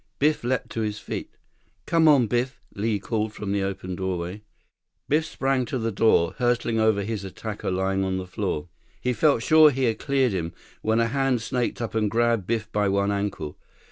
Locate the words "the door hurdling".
5.77-6.79